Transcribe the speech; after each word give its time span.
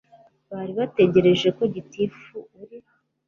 bari 0.51 0.71
bategereje 0.79 1.47
ko 1.57 1.63
gitifu 1.75 2.35
uri 2.61 2.77